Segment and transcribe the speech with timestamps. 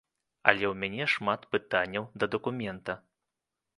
[0.51, 2.93] Але ў мяне шмат пытанняў да дакумента.